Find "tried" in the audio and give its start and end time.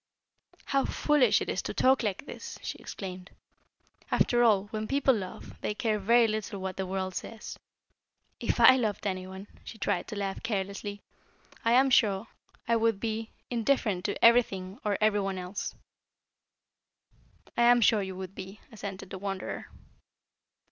9.77-10.07